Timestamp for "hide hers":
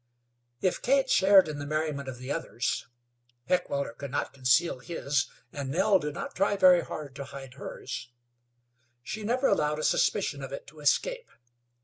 7.25-8.09